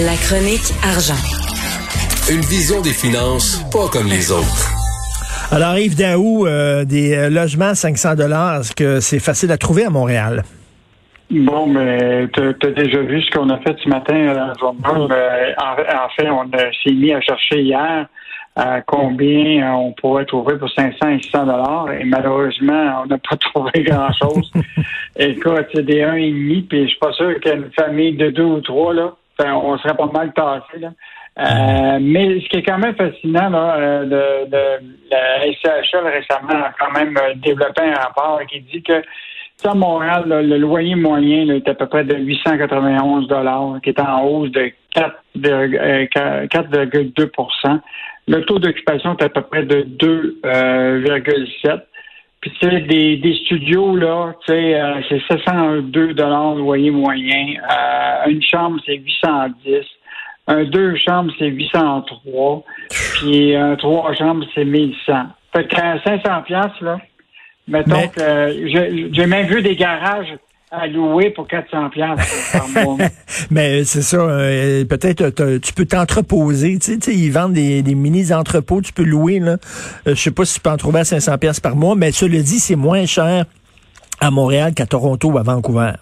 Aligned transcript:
La 0.00 0.16
chronique 0.16 0.74
argent. 0.82 1.14
Une 2.28 2.40
vision 2.40 2.82
des 2.82 2.90
finances 2.90 3.62
pas 3.70 3.86
comme 3.92 4.08
les 4.08 4.32
autres. 4.32 4.66
Alors, 5.52 5.78
Yves 5.78 5.96
Daou, 5.96 6.48
euh, 6.48 6.84
des 6.84 7.14
euh, 7.14 7.30
logements 7.30 7.66
à 7.66 7.74
500 7.76 8.16
dollars, 8.16 8.58
est-ce 8.58 8.74
que 8.74 8.98
c'est 8.98 9.20
facile 9.20 9.52
à 9.52 9.56
trouver 9.56 9.84
à 9.84 9.90
Montréal? 9.90 10.42
Bon, 11.30 11.68
mais 11.68 12.26
tu 12.32 12.40
as 12.40 12.70
déjà 12.72 13.02
vu 13.02 13.22
ce 13.22 13.30
qu'on 13.30 13.48
a 13.50 13.58
fait 13.58 13.76
ce 13.84 13.88
matin 13.88 14.30
à 14.30 14.34
la 14.34 14.52
journée. 14.58 14.80
Euh, 14.84 15.52
en, 15.58 15.74
en, 15.74 16.08
fait, 16.16 16.28
on 16.28 16.50
s'est 16.50 16.92
mis 16.92 17.12
à 17.12 17.20
chercher 17.20 17.60
hier 17.60 18.08
à 18.56 18.80
combien 18.80 19.76
on 19.76 19.92
pourrait 19.92 20.24
trouver 20.24 20.56
pour 20.56 20.70
500 20.70 21.08
et 21.08 21.22
600 21.22 21.46
dollars. 21.46 21.92
Et 21.92 22.04
malheureusement, 22.04 23.02
on 23.04 23.06
n'a 23.06 23.18
pas 23.18 23.36
trouvé 23.54 23.84
grand-chose. 23.84 24.50
Écoute, 25.16 25.66
c'est 25.72 25.86
des 25.86 26.02
1,5, 26.02 26.66
puis 26.66 26.82
je 26.82 26.88
suis 26.88 26.98
pas 26.98 27.12
sûr 27.12 27.38
qu'une 27.38 27.70
famille 27.78 28.16
de 28.16 28.30
deux 28.30 28.42
ou 28.42 28.60
trois, 28.60 28.92
là, 28.92 29.12
on 29.40 29.76
serait 29.78 29.96
pas 29.96 30.06
mal 30.06 30.32
tassé, 30.32 30.78
là. 30.78 30.92
Euh, 31.36 31.98
mais 32.00 32.40
ce 32.40 32.48
qui 32.48 32.58
est 32.58 32.62
quand 32.62 32.78
même 32.78 32.94
fascinant, 32.94 33.50
là, 33.50 33.74
euh, 33.76 34.04
de, 34.04 34.46
de, 34.50 34.78
la 35.10 35.40
SCHL 35.52 36.06
récemment 36.06 36.62
a 36.64 36.70
quand 36.78 36.92
même 36.92 37.18
développé 37.42 37.82
un 37.82 37.94
rapport 37.94 38.40
qui 38.48 38.60
dit 38.60 38.84
que 38.84 39.02
à 39.64 39.74
Montréal, 39.74 40.24
le 40.26 40.58
loyer 40.58 40.94
moyen 40.94 41.46
là, 41.46 41.54
est 41.54 41.66
à 41.68 41.74
peu 41.74 41.86
près 41.86 42.04
de 42.04 42.16
891 42.16 43.26
dollars, 43.28 43.80
qui 43.82 43.90
est 43.90 44.00
en 44.00 44.24
hausse 44.24 44.50
de 44.50 44.72
4,2% 44.94 47.66
euh, 47.66 47.78
Le 48.28 48.44
taux 48.44 48.58
d'occupation 48.58 49.16
est 49.16 49.24
à 49.24 49.28
peu 49.28 49.42
près 49.42 49.64
de 49.64 49.82
2,7 49.82 51.80
Puis 52.44 52.52
c'est 52.60 52.80
des, 52.80 53.16
des 53.16 53.34
studios, 53.46 53.96
là, 53.96 54.34
tu 54.44 54.52
sais, 54.52 54.78
euh, 54.78 55.00
c'est 55.08 55.22
702 55.30 56.12
dollars 56.12 56.54
loyer 56.56 56.90
moyen. 56.90 57.54
Euh, 57.56 58.28
une 58.28 58.42
chambre, 58.42 58.78
c'est 58.84 58.96
810. 58.96 59.80
Un 60.48 60.64
deux 60.64 60.94
chambres, 60.96 61.32
c'est 61.38 61.46
803. 61.46 62.62
Puis 62.90 63.56
un 63.56 63.76
trois 63.76 64.12
chambres, 64.12 64.44
c'est 64.54 64.66
1100. 64.66 65.12
Fait 65.56 65.66
qu'à 65.68 65.98
500 66.02 66.42
pièces 66.42 66.80
là, 66.82 66.98
Mettons 67.66 68.08
que 68.08 69.10
j'ai 69.10 69.26
même 69.26 69.46
vu 69.46 69.62
des 69.62 69.74
garages 69.74 70.36
à 70.80 70.86
louer 70.86 71.30
pour 71.30 71.46
400 71.46 71.90
par 72.52 72.68
mois. 72.84 72.96
Mais 73.50 73.84
c'est 73.84 74.02
ça, 74.02 74.16
euh, 74.16 74.84
peut-être 74.84 75.30
tu 75.58 75.72
peux 75.72 75.86
t'entreposer, 75.86 76.78
tu 76.78 76.98
sais, 77.00 77.14
ils 77.14 77.30
vendent 77.30 77.52
des, 77.52 77.82
mini-entrepôts, 77.82 78.80
tu 78.80 78.92
peux 78.92 79.04
louer, 79.04 79.38
là. 79.38 79.52
Euh, 80.06 80.14
je 80.14 80.14
sais 80.14 80.30
pas 80.30 80.44
si 80.44 80.54
tu 80.54 80.60
peux 80.60 80.70
en 80.70 80.76
trouver 80.76 81.00
à 81.00 81.04
500 81.04 81.36
par 81.62 81.76
mois, 81.76 81.94
mais 81.96 82.12
cela 82.12 82.38
dit, 82.38 82.58
c'est 82.58 82.76
moins 82.76 83.06
cher 83.06 83.44
à 84.20 84.30
Montréal 84.30 84.74
qu'à 84.74 84.86
Toronto 84.86 85.30
ou 85.30 85.38
à 85.38 85.42
Vancouver. 85.42 85.92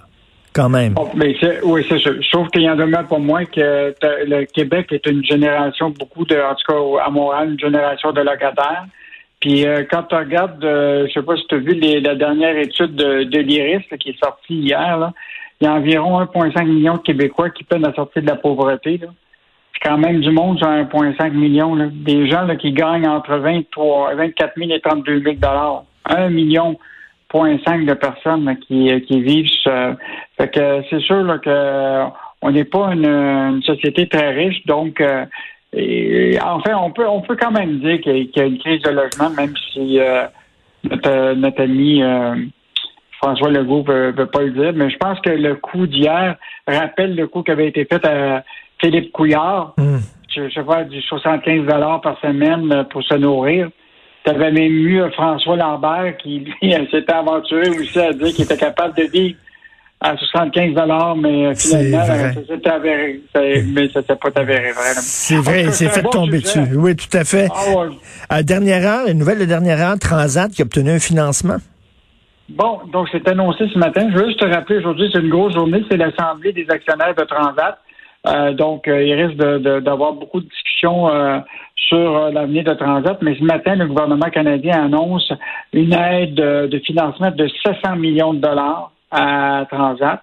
Quand 0.54 0.68
même. 0.68 0.94
Oh, 0.98 1.08
mais 1.14 1.34
oui, 1.64 1.82
c'est. 1.88 1.98
Je 1.98 2.30
trouve 2.30 2.48
qu'il 2.48 2.60
y 2.60 2.68
en 2.68 2.76
demeure 2.76 3.06
pour 3.06 3.20
moi 3.20 3.46
que 3.46 3.94
le 4.02 4.44
Québec 4.44 4.88
est 4.92 5.06
une 5.06 5.24
génération, 5.24 5.88
beaucoup 5.88 6.26
de, 6.26 6.36
en 6.36 6.54
tout 6.54 6.70
cas 6.70 7.06
à 7.06 7.08
Montréal, 7.08 7.52
une 7.52 7.58
génération 7.58 8.12
de 8.12 8.20
locataires. 8.20 8.84
Puis 9.42 9.66
euh, 9.66 9.82
quand 9.90 10.04
tu 10.04 10.14
regardes, 10.14 10.64
euh, 10.64 11.06
je 11.08 11.12
sais 11.12 11.22
pas 11.22 11.36
si 11.36 11.44
tu 11.48 11.56
as 11.56 11.58
vu 11.58 11.74
la 12.00 12.14
dernière 12.14 12.56
étude 12.56 12.94
de, 12.94 13.24
de 13.24 13.38
l'IRIS 13.40 13.82
qui 13.98 14.10
est 14.10 14.24
sortie 14.24 14.54
hier, 14.54 14.96
là, 14.96 15.12
il 15.60 15.64
y 15.64 15.68
a 15.68 15.74
environ 15.74 16.22
1,5 16.22 16.64
million 16.64 16.94
de 16.94 17.00
Québécois 17.00 17.50
qui 17.50 17.64
peinent 17.64 17.84
à 17.84 17.92
sortir 17.92 18.22
de 18.22 18.28
la 18.28 18.36
pauvreté. 18.36 19.00
C'est 19.00 19.88
quand 19.88 19.98
même 19.98 20.20
du 20.20 20.30
monde 20.30 20.58
sur 20.58 20.68
1,5 20.68 21.32
million. 21.32 21.74
Là. 21.74 21.88
Des 21.90 22.30
gens 22.30 22.42
là, 22.42 22.54
qui 22.54 22.72
gagnent 22.72 23.08
entre 23.08 23.36
23, 23.36 24.14
24 24.14 24.52
000 24.56 24.70
et 24.70 24.80
32 24.80 25.20
000 25.20 25.34
dollars. 25.34 25.84
1 26.08 26.30
million, 26.30 26.78
de 27.34 27.94
personnes 27.94 28.56
qui, 28.66 29.00
qui 29.06 29.22
vivent. 29.22 29.48
fait 30.36 30.48
que 30.50 30.82
c'est 30.88 31.00
sûr 31.00 31.22
là, 31.22 31.38
que 31.38 32.12
on 32.42 32.50
n'est 32.50 32.64
pas 32.64 32.92
une, 32.92 33.62
société 33.62 34.08
très 34.08 34.30
riche, 34.32 34.66
donc 34.66 35.00
euh, 35.00 35.24
et, 35.74 36.38
enfin, 36.42 36.76
on 36.76 36.90
peut, 36.90 37.08
on 37.08 37.22
peut 37.22 37.36
quand 37.36 37.50
même 37.50 37.78
dire 37.78 38.00
qu'il 38.00 38.30
y, 38.34 38.40
a 38.40 38.44
une 38.44 38.58
crise 38.58 38.82
de 38.82 38.90
logement, 38.90 39.30
même 39.30 39.54
si 39.72 39.98
euh, 39.98 40.26
notre, 40.84 41.62
ami 41.62 42.02
euh, 42.02 42.36
François 43.22 43.50
Legault 43.50 43.84
ne 43.88 44.12
veut, 44.12 44.26
pas 44.26 44.42
le 44.42 44.50
dire. 44.50 44.72
Mais 44.74 44.90
je 44.90 44.98
pense 44.98 45.18
que 45.20 45.30
le 45.30 45.54
coup 45.54 45.86
d'hier 45.86 46.36
rappelle 46.66 47.16
le 47.16 47.26
coup 47.26 47.42
qui 47.42 47.50
avait 47.52 47.68
été 47.68 47.86
fait 47.86 48.04
à 48.04 48.44
Philippe 48.80 49.12
Couillard. 49.12 49.74
Hmm. 49.78 49.98
Je, 50.34 50.50
sais 50.50 50.62
pas, 50.62 50.84
du 50.84 51.00
75 51.00 51.66
par 52.02 52.18
semaine 52.20 52.86
pour 52.90 53.02
se 53.02 53.14
nourrir. 53.14 53.68
Tu 54.24 54.30
avais 54.30 54.52
même 54.52 54.72
eu 54.72 55.02
François 55.12 55.56
Lambert 55.56 56.16
qui, 56.18 56.46
s'était 56.62 57.12
aventuré 57.12 57.68
aussi 57.70 57.98
à 57.98 58.12
dire 58.12 58.28
qu'il 58.28 58.44
était 58.44 58.56
capable 58.56 58.94
de 58.96 59.04
vivre 59.04 59.38
à 60.02 60.16
75 60.16 60.74
mais 61.18 61.46
euh, 61.46 61.54
finalement, 61.54 62.04
ça 62.04 62.34
s'est 62.34 62.68
avéré, 62.68 63.20
mais 63.72 63.88
ça 63.88 64.02
s'est 64.02 64.16
pas 64.16 64.30
avéré 64.34 64.72
vrai. 64.72 64.92
C'est 64.96 65.36
vrai, 65.36 65.62
il 65.62 65.72
s'est 65.72 65.88
fait 65.88 66.02
tomber 66.02 66.40
dessus. 66.40 66.64
Oui, 66.76 66.96
tout 66.96 67.16
à 67.16 67.24
fait. 67.24 67.48
Ah, 67.54 67.86
À 68.28 68.42
dernière 68.42 68.84
heure, 68.84 69.08
une 69.08 69.18
nouvelle 69.18 69.38
de 69.38 69.44
dernière 69.44 69.80
heure, 69.80 69.98
Transat 69.98 70.50
qui 70.50 70.62
a 70.62 70.64
obtenu 70.64 70.90
un 70.90 70.98
financement. 70.98 71.58
Bon, 72.48 72.80
donc 72.92 73.08
c'est 73.12 73.26
annoncé 73.28 73.68
ce 73.72 73.78
matin. 73.78 74.08
Je 74.12 74.18
veux 74.18 74.26
juste 74.26 74.40
te 74.40 74.46
rappeler, 74.46 74.78
aujourd'hui, 74.78 75.08
c'est 75.12 75.20
une 75.20 75.30
grosse 75.30 75.54
journée, 75.54 75.84
c'est 75.88 75.96
l'Assemblée 75.96 76.52
des 76.52 76.68
actionnaires 76.68 77.14
de 77.14 77.24
Transat. 77.24 77.78
Euh, 78.26 78.52
donc, 78.52 78.88
euh, 78.88 79.02
il 79.02 79.14
risque 79.14 79.36
d'avoir 79.36 80.12
beaucoup 80.14 80.40
de 80.40 80.48
discussions 80.48 81.08
sur 81.76 82.30
l'avenir 82.30 82.64
de 82.64 82.74
Transat. 82.74 83.18
Mais 83.22 83.36
ce 83.36 83.44
matin, 83.44 83.76
le 83.76 83.86
gouvernement 83.86 84.30
canadien 84.30 84.84
annonce 84.84 85.32
une 85.72 85.92
aide 85.92 86.34
de 86.34 86.78
financement 86.84 87.30
de 87.30 87.48
700 87.64 87.96
millions 87.96 88.34
de 88.34 88.40
dollars 88.40 88.91
à 89.12 89.66
Transat. 89.70 90.22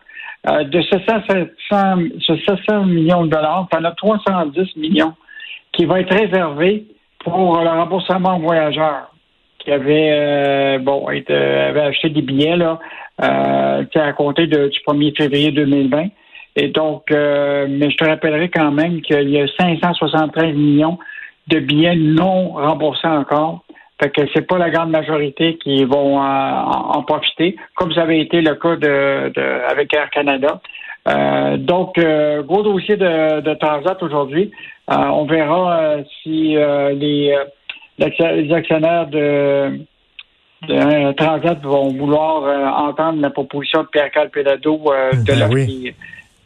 Euh, 0.49 0.63
de 0.63 0.81
ce 0.81 0.97
700, 1.05 2.85
millions 2.85 3.25
de 3.25 3.29
dollars, 3.29 3.67
tu 3.71 3.77
en 3.77 3.83
as 3.83 3.91
310 3.91 4.75
millions 4.77 5.13
qui 5.73 5.85
vont 5.85 5.97
être 5.97 6.13
réservés 6.13 6.85
pour 7.19 7.59
le 7.59 7.69
remboursement 7.69 8.37
aux 8.37 8.41
voyageurs 8.41 9.11
qui 9.59 9.71
avaient 9.71 10.09
euh, 10.11 10.79
bon 10.79 11.05
avait 11.07 11.81
acheté 11.81 12.09
des 12.09 12.21
billets 12.21 12.55
là 12.55 12.79
euh, 13.21 13.83
à 13.93 14.13
compter 14.13 14.47
du 14.47 14.55
1er 14.55 15.15
février 15.15 15.51
2020. 15.51 16.07
Et 16.55 16.69
donc, 16.69 17.11
euh, 17.11 17.67
mais 17.69 17.91
je 17.91 17.97
te 17.97 18.05
rappellerai 18.05 18.49
quand 18.49 18.71
même 18.71 19.01
qu'il 19.01 19.29
y 19.29 19.39
a 19.39 19.47
573 19.59 20.55
millions 20.55 20.97
de 21.47 21.59
billets 21.59 21.95
non 21.95 22.49
remboursés 22.53 23.07
encore 23.07 23.63
fait 23.99 24.09
que 24.09 24.21
c'est 24.33 24.47
pas 24.47 24.57
la 24.57 24.69
grande 24.69 24.91
majorité 24.91 25.57
qui 25.57 25.83
vont 25.83 26.19
en, 26.19 27.03
profiter, 27.03 27.55
comme 27.75 27.93
ça 27.93 28.03
avait 28.03 28.19
été 28.19 28.41
le 28.41 28.55
cas 28.55 28.75
de, 28.77 29.69
avec 29.69 29.93
Air 29.93 30.09
Canada. 30.09 30.61
Euh, 31.07 31.57
donc, 31.57 31.97
euh, 31.97 32.43
gros 32.43 32.63
dossier 32.63 32.95
de, 32.95 33.41
de 33.41 33.53
Transat 33.55 34.01
aujourd'hui. 34.01 34.51
Euh, 34.91 34.95
on 34.95 35.25
verra 35.25 35.97
si 36.23 36.55
les, 36.55 37.37
les, 37.97 38.53
actionnaires 38.53 39.07
de, 39.07 39.79
Transat 41.17 41.61
vont 41.63 41.89
vouloir 41.89 42.89
entendre 42.89 43.21
la 43.21 43.29
proposition 43.29 43.83
de 43.83 43.87
Pierre 43.87 44.11
Calpelado 44.11 44.77
de 44.77 45.25
ben 45.25 45.39
leur 45.39 45.49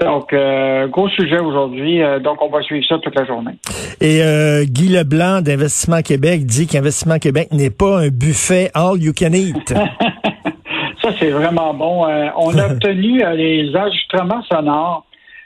donc, 0.04 0.34
euh, 0.34 0.88
gros 0.88 1.10
sujet 1.10 1.40
aujourd'hui. 1.40 2.02
Euh, 2.02 2.20
donc, 2.20 2.42
on 2.42 2.50
va 2.50 2.62
suivre 2.62 2.86
ça 2.88 2.98
toute 3.00 3.16
la 3.16 3.26
journée. 3.26 3.54
Et 4.02 4.22
euh, 4.22 4.64
Guy 4.66 4.90
Leblanc 4.90 5.42
d'Investissement 5.42 6.02
Québec 6.02 6.46
dit 6.46 6.68
qu'Investissement 6.68 7.20
Québec 7.20 7.50
n'est 7.52 7.70
pas 7.70 8.00
un 8.00 8.10
buffet 8.10 8.70
all 8.74 9.02
you 9.02 9.14
can 9.18 9.34
eat. 9.34 9.70
ça, 11.02 11.10
c'est 11.20 11.32
vraiment 11.32 11.74
bon. 11.74 12.06
on 12.38 12.58
a 12.58 12.68
obtenu 12.72 13.22
les 13.36 13.76
ajustements 13.76 14.44
sonores 14.44 15.06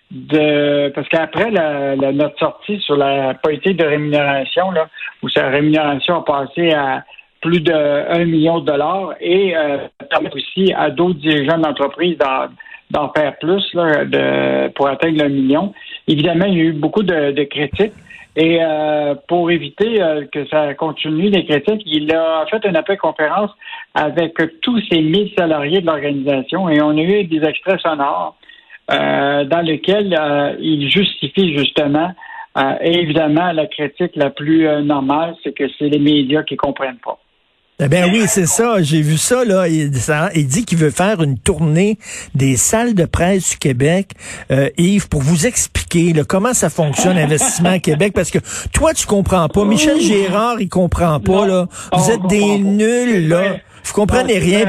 de 0.10 0.90
parce 0.96 1.08
qu'après 1.10 1.52
la, 1.52 1.96
notre 1.96 2.40
sortie 2.40 2.80
sur 2.80 2.96
la 2.96 3.34
politique 3.36 3.78
de 3.78 3.86
rémunération, 3.86 4.72
là, 4.72 4.88
où 5.22 5.30
sa 5.30 5.48
rémunération 5.50 6.20
a 6.20 6.24
passé 6.24 6.72
à 6.72 7.04
plus 7.42 7.60
de 7.60 7.74
1 7.74 8.26
million 8.26 8.60
de 8.60 8.66
dollars 8.66 9.14
et 9.20 9.54
permet 10.10 10.32
aussi 10.34 10.74
à 10.74 10.90
d'autres 10.90 11.20
dirigeants 11.20 11.60
d'entreprise 11.60 12.18
d'en 12.92 13.12
faire 13.14 13.38
plus 13.38 13.64
là, 13.74 14.06
de, 14.06 14.70
pour 14.70 14.88
atteindre 14.88 15.24
le 15.24 15.30
million. 15.30 15.74
Évidemment, 16.08 16.46
il 16.46 16.58
y 16.58 16.62
a 16.62 16.64
eu 16.66 16.74
beaucoup 16.74 17.04
de, 17.04 17.44
critiques. 17.44 17.94
Et 18.40 18.60
euh, 18.62 19.16
pour 19.28 19.50
éviter 19.50 20.00
euh, 20.00 20.26
que 20.32 20.46
ça 20.48 20.76
continue 20.76 21.32
les 21.32 21.44
critiques, 21.44 21.82
il 21.88 22.14
a 22.14 22.46
fait 22.46 22.64
une 22.66 22.76
appel 22.76 22.98
conférence 23.00 23.50
avec 23.96 24.36
tous 24.62 24.80
ces 24.92 25.02
1000 25.02 25.34
salariés 25.36 25.82
de 25.82 25.88
l'organisation 25.88 26.70
et 26.70 26.80
on 26.80 26.92
a 26.92 27.02
eu 27.02 27.24
des 27.24 27.44
extraits 27.44 27.80
sonores 27.82 28.38
euh, 28.90 29.44
dans 29.44 29.62
lequel 29.62 30.16
euh, 30.18 30.56
il 30.62 30.90
justifie 30.90 31.58
justement, 31.58 32.14
euh, 32.58 32.76
et 32.82 33.00
évidemment, 33.00 33.52
la 33.52 33.68
critique 33.68 34.16
la 34.16 34.30
plus 34.30 34.66
normale, 34.82 35.36
c'est 35.44 35.52
que 35.52 35.66
c'est 35.78 35.90
les 35.90 36.00
médias 36.00 36.44
qui 36.44 36.56
comprennent 36.56 37.00
pas. 37.04 37.20
Eh 37.80 37.88
ben 37.90 38.10
oui, 38.12 38.24
c'est 38.28 38.48
ça. 38.48 38.82
J'ai 38.82 39.02
vu 39.02 39.18
ça, 39.18 39.46
là. 39.46 39.68
Il, 39.68 39.94
ça- 39.96 40.32
il 40.34 40.48
dit 40.48 40.66
qu'il 40.66 40.80
veut 40.80 40.90
faire 40.90 41.22
une 41.22 41.38
tournée 41.38 42.00
des 42.34 42.58
salles 42.58 42.96
de 42.96 43.06
presse 43.06 43.52
du 43.52 43.58
Québec, 43.58 44.12
euh, 44.50 44.70
Yves, 44.80 45.08
pour 45.10 45.22
vous 45.22 45.46
expliquer 45.46 46.12
là, 46.14 46.24
comment 46.24 46.56
ça 46.56 46.72
fonctionne, 46.72 47.18
Investissement 47.20 47.70
à 47.74 47.80
Québec, 47.80 48.14
parce 48.16 48.32
que 48.32 48.40
toi, 48.74 48.94
tu 48.96 49.06
comprends 49.06 49.48
pas. 49.48 49.64
Michel 49.64 50.00
Gérard, 50.02 50.60
il 50.60 50.70
comprend 50.70 51.20
pas, 51.20 51.46
là. 51.46 51.68
Vous 51.94 52.10
êtes 52.12 52.26
des 52.28 52.58
nuls, 52.58 53.28
là. 53.28 53.58
Vous 53.84 53.94
comprenez 53.94 54.40
rien. 54.40 54.66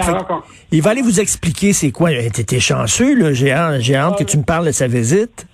il 0.71 0.83
va 0.83 0.91
aller 0.91 1.03
vous 1.03 1.19
expliquer 1.19 1.73
c'est 1.73 1.91
quoi. 1.91 2.13
Eh, 2.13 2.31
T'étais 2.31 2.61
chanceux, 2.61 3.15
là. 3.17 3.33
J'ai 3.33 3.53
hâte, 3.53 4.19
que 4.19 4.25
tu 4.25 4.37
me 4.37 4.43
parles 4.45 4.67
de 4.67 4.73
sa 4.73 4.87
visite. 4.87 5.47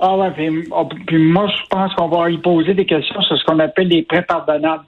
Ah 0.00 0.16
ouais, 0.16 0.30
puis, 0.32 0.66
oh, 0.72 0.88
puis 1.06 1.18
moi, 1.30 1.46
je 1.46 1.62
pense 1.70 1.94
qu'on 1.94 2.08
va 2.08 2.28
y 2.30 2.38
poser 2.38 2.74
des 2.74 2.86
questions 2.86 3.20
sur 3.20 3.36
ce 3.38 3.44
qu'on 3.44 3.58
appelle 3.60 3.86
les 3.88 4.02
prêts 4.02 4.22
pardonnables. 4.22 4.82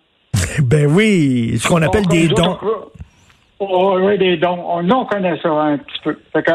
Ben 0.62 0.86
oui, 0.86 1.58
ce 1.58 1.68
qu'on 1.68 1.82
appelle 1.82 2.06
des 2.06 2.28
dons. 2.28 2.58
oh, 3.58 3.98
oui, 4.00 4.18
des 4.18 4.36
dons. 4.36 4.58
On, 4.66 4.82
nous, 4.82 4.94
on 4.94 5.04
connaît 5.04 5.38
ça 5.42 5.50
un 5.50 5.78
petit 5.78 5.98
peu. 6.02 6.16
Fait 6.32 6.42
que 6.42 6.52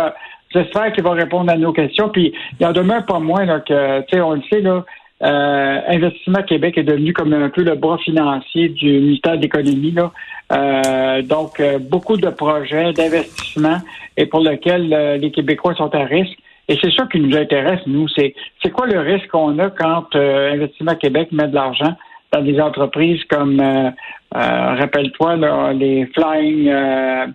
j'espère 0.54 0.92
qu'il 0.94 1.04
va 1.04 1.12
répondre 1.12 1.52
à 1.52 1.58
nos 1.58 1.74
questions. 1.74 2.10
Puis 2.10 2.34
il 2.60 2.66
en 2.66 2.72
demeure 2.72 3.06
pas 3.06 3.20
moins 3.20 3.46
là, 3.46 3.60
que, 3.60 4.02
tu 4.02 4.16
sais, 4.16 4.22
on 4.22 4.34
le 4.34 4.42
sait, 4.50 4.62
là, 4.62 4.86
euh, 5.22 5.82
Investissement 5.88 6.44
Québec 6.44 6.78
est 6.78 6.84
devenu 6.84 7.12
comme 7.12 7.34
un 7.34 7.50
peu 7.50 7.64
le 7.64 7.76
bras 7.76 7.98
financier 7.98 8.70
du 8.70 8.86
ministère 8.86 9.36
de 9.36 9.42
l'Économie. 9.42 9.92
Là. 9.92 10.12
Euh, 10.54 11.22
donc, 11.22 11.60
euh, 11.60 11.78
beaucoup 11.78 12.16
de 12.16 12.30
projets 12.30 12.94
d'investissement 12.94 13.80
et 14.16 14.26
pour 14.26 14.40
lesquels 14.40 14.94
euh, 14.94 15.18
les 15.18 15.32
Québécois 15.32 15.76
sont 15.76 15.94
à 15.94 16.06
risque. 16.06 16.38
Et 16.70 16.78
c'est 16.82 16.92
ça 16.94 17.08
qui 17.12 17.20
nous 17.20 17.36
intéresse, 17.36 17.82
nous. 17.88 18.08
C'est 18.10 18.36
c'est 18.62 18.70
quoi 18.70 18.86
le 18.86 19.00
risque 19.00 19.28
qu'on 19.28 19.58
a 19.60 19.70
quand 19.72 20.16
euh, 20.16 20.54
Investissement 20.54 20.96
Québec 20.96 21.30
met 21.32 21.48
de 21.48 21.56
l'argent 21.56 21.96
dans 22.32 22.42
des 22.42 22.60
entreprises 22.60 23.24
comme, 23.26 23.60
euh, 23.60 23.90
euh, 24.36 24.76
rappelle-toi, 24.76 25.36
là, 25.38 25.74
les 25.74 26.06
Flying, 26.08 26.68
euh, 26.70 27.26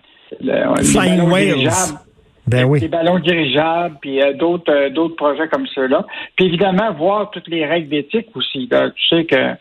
le- 0.41 0.77
les 0.77 0.83
Flying 0.85 1.17
ballons 1.17 1.31
Whales. 1.31 1.45
dirigeables. 1.45 1.99
Ben 2.47 2.63
oui. 2.65 2.79
Des 2.79 2.87
ballons 2.87 3.19
dirigeables, 3.19 3.97
puis 4.01 4.21
euh, 4.21 4.33
d'autres 4.33 4.71
euh, 4.71 4.89
d'autres 4.91 5.15
projets 5.15 5.47
comme 5.47 5.65
ceux-là. 5.67 6.05
Puis 6.35 6.45
évidemment, 6.45 6.93
voir 6.93 7.31
toutes 7.31 7.47
les 7.47 7.65
règles 7.65 7.89
d'éthique 7.89 8.27
aussi. 8.35 8.67
là. 8.69 8.91
Tu 8.91 9.07
sais 9.15 9.25
que 9.25 9.53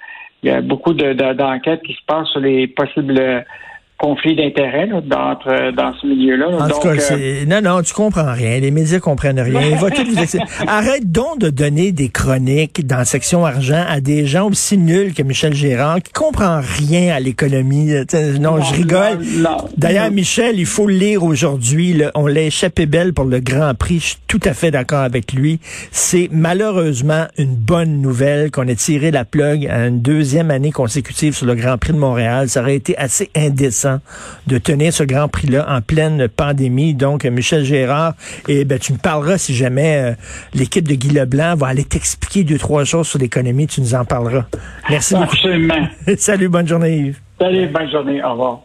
il 0.42 0.48
y 0.48 0.52
a 0.52 0.60
beaucoup 0.60 0.92
de- 0.92 1.14
de- 1.14 1.32
d'enquêtes 1.32 1.80
qui 1.82 1.94
se 1.94 2.04
passent 2.06 2.28
sur 2.28 2.40
les 2.40 2.66
possibles 2.66 3.18
conflits 3.98 4.34
d'intérêts 4.36 4.88
dans, 4.88 5.38
euh, 5.46 5.72
dans 5.72 5.94
ce 5.94 6.06
milieu-là. 6.06 6.48
En 6.48 6.68
Donc, 6.68 6.82
tout 6.82 6.88
cas, 6.88 7.12
euh, 7.12 7.44
non, 7.46 7.60
non, 7.62 7.80
tu 7.82 7.94
comprends 7.94 8.32
rien. 8.32 8.58
Les 8.58 8.70
médias 8.70 8.98
comprennent 8.98 9.40
rien. 9.40 9.60
Tout 9.94 10.04
vous. 10.10 10.66
Arrête 10.66 11.10
donc 11.10 11.38
de 11.38 11.48
donner 11.50 11.92
des 11.92 12.08
chroniques 12.08 12.86
dans 12.86 12.98
la 12.98 13.04
section 13.04 13.46
argent 13.46 13.84
à 13.88 14.00
des 14.00 14.26
gens 14.26 14.48
aussi 14.50 14.76
nuls 14.78 15.14
que 15.14 15.22
Michel 15.22 15.54
Gérard 15.54 16.02
qui 16.02 16.12
comprend 16.12 16.60
rien 16.60 17.14
à 17.14 17.20
l'économie. 17.20 17.92
Sais, 18.10 18.32
Non, 18.38 18.60
je 18.60 18.74
rigole. 18.74 19.18
non, 19.36 19.50
non. 19.50 19.56
D'ailleurs, 19.76 20.10
Michel, 20.10 20.58
il 20.58 20.66
faut 20.66 20.86
le 20.86 20.94
lire 20.94 21.22
aujourd'hui. 21.22 22.02
On 22.14 22.26
l'a 22.26 22.42
échappé 22.42 22.86
belle 22.86 23.14
pour 23.14 23.24
le 23.26 23.40
Grand 23.40 23.74
Prix. 23.74 24.00
Je 24.00 24.04
suis 24.06 24.18
tout 24.26 24.40
à 24.44 24.54
fait 24.54 24.70
d'accord 24.72 25.00
avec 25.00 25.32
lui. 25.32 25.60
C'est 25.92 26.28
malheureusement 26.32 27.26
une 27.38 27.54
bonne 27.54 28.00
nouvelle 28.02 28.50
qu'on 28.50 28.66
ait 28.66 28.74
tiré 28.74 29.10
la 29.12 29.24
plug 29.24 29.66
à 29.68 29.86
une 29.86 30.00
deuxième 30.00 30.50
année 30.50 30.72
consécutive 30.72 31.34
sur 31.34 31.46
le 31.46 31.54
Grand 31.54 31.78
Prix 31.78 31.92
de 31.92 31.98
Montréal. 31.98 32.48
Ça 32.48 32.60
aurait 32.60 32.74
été 32.76 32.96
assez 32.98 33.30
indécent 33.36 33.83
de 34.46 34.58
tenir 34.58 34.92
ce 34.92 35.04
Grand 35.04 35.28
Prix-là 35.28 35.66
en 35.68 35.80
pleine 35.80 36.28
pandémie. 36.28 36.94
Donc, 36.94 37.24
Michel 37.24 37.64
Gérard, 37.64 38.14
et 38.48 38.64
ben, 38.64 38.78
tu 38.78 38.92
me 38.92 38.98
parleras 38.98 39.38
si 39.38 39.54
jamais 39.54 39.96
euh, 39.96 40.12
l'équipe 40.54 40.86
de 40.86 40.94
Guy 40.94 41.10
Leblanc 41.10 41.56
va 41.56 41.68
aller 41.68 41.84
t'expliquer 41.84 42.44
deux, 42.44 42.58
trois 42.58 42.84
choses 42.84 43.08
sur 43.08 43.18
l'économie. 43.18 43.66
Tu 43.66 43.80
nous 43.80 43.94
en 43.94 44.04
parleras. 44.04 44.44
Merci 44.90 45.14
beaucoup. 45.14 45.34
Absolument. 45.34 45.88
Salut, 46.18 46.48
bonne 46.48 46.68
journée 46.68 46.96
Yves. 46.96 47.20
Salut, 47.40 47.66
bonne 47.66 47.90
journée. 47.90 48.22
Au 48.22 48.32
revoir. 48.32 48.60